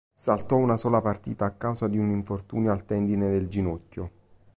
Saltò 0.15 0.55
una 0.55 0.77
sola 0.77 0.99
partita 0.99 1.45
a 1.45 1.51
causa 1.51 1.87
di 1.87 1.99
un 1.99 2.09
infortunio 2.09 2.71
al 2.71 2.85
tendine 2.85 3.29
del 3.29 3.47
ginocchio. 3.47 4.11